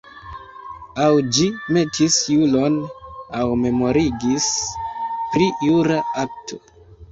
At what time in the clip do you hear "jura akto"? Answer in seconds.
5.69-6.63